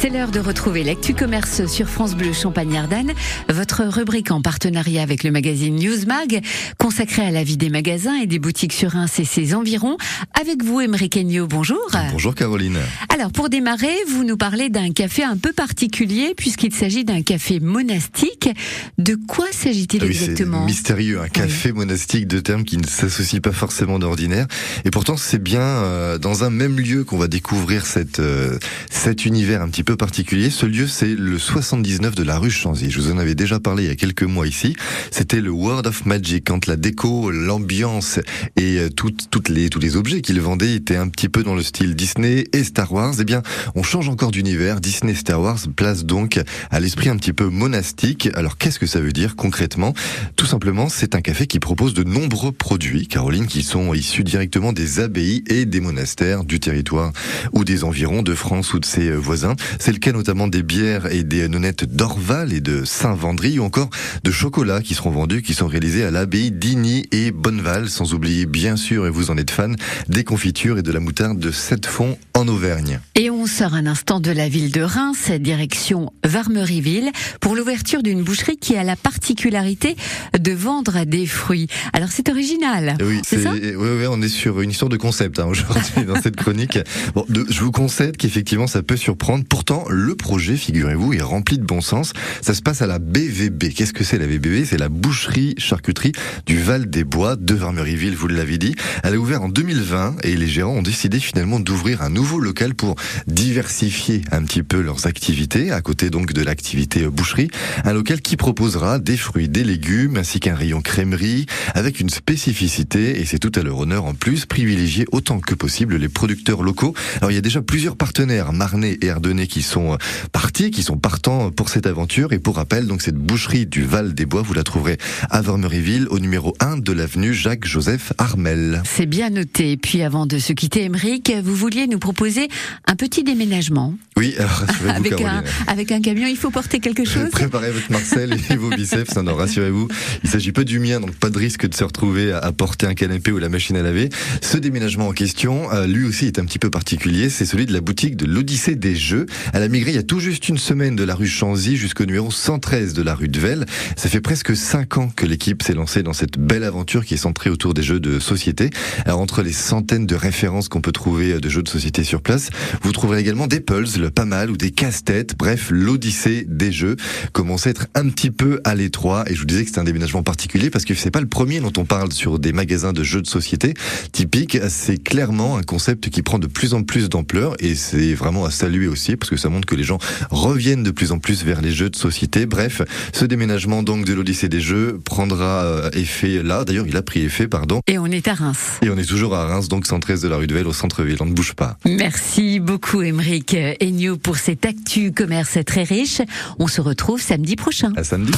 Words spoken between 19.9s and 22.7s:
Ah oui, exactement? C'est mystérieux, un café monastique, deux termes